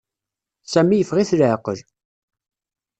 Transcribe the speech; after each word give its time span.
Sami 0.71 0.95
yeffeɣ-it 0.97 1.35
leɛqel. 1.39 1.77